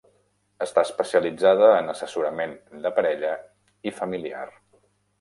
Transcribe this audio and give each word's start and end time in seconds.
Està 0.65 0.83
especialitzada 0.89 1.69
en 1.83 1.93
assessorament 1.95 2.57
de 2.89 2.95
parella 2.99 3.39
i 3.93 3.97
familiar. 4.03 4.47